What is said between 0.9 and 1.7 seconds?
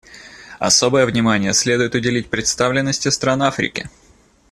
внимание